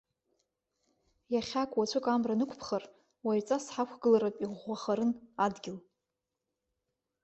[1.33, 2.83] Иахьак, уаҵәык амра нықәԥхар,
[3.25, 5.11] уаҩҵас ҳақәгылартә иӷәӷәахарын
[5.45, 5.77] адгьыл.